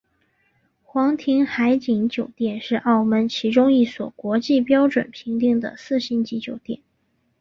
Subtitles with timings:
[0.81, 6.81] 皇庭海景酒店是澳门其中一所国际标准评定的四星级酒店。